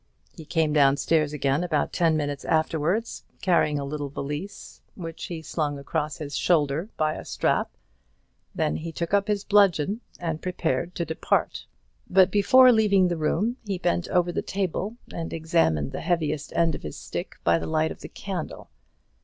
He 0.35 0.45
came 0.45 0.73
down 0.73 0.97
stairs 0.97 1.31
again 1.31 1.63
about 1.63 1.93
ten 1.93 2.17
minutes 2.17 2.43
afterwards 2.43 3.23
carrying 3.39 3.77
a 3.77 3.85
little 3.85 4.09
valise, 4.09 4.81
which 4.95 5.25
he 5.25 5.43
slung 5.43 5.77
across 5.77 6.17
his 6.17 6.35
shoulder 6.35 6.89
by 6.97 7.13
a 7.13 7.23
strap; 7.23 7.69
then 8.55 8.77
he 8.77 8.91
took 8.91 9.13
up 9.13 9.27
his 9.27 9.43
bludgeon 9.43 10.01
and 10.19 10.41
prepared 10.41 10.95
to 10.95 11.05
depart. 11.05 11.67
But 12.09 12.31
before 12.31 12.71
leaving 12.71 13.09
the 13.09 13.15
room 13.15 13.57
he 13.63 13.77
bent 13.77 14.07
over 14.07 14.31
the 14.31 14.41
table, 14.41 14.97
and 15.13 15.31
examined 15.31 15.91
the 15.91 16.01
heaviest 16.01 16.51
end 16.55 16.73
of 16.73 16.81
his 16.81 16.97
stick 16.97 17.35
by 17.43 17.59
the 17.59 17.67
light 17.67 17.91
of 17.91 18.01
the 18.01 18.09
candle. 18.09 18.71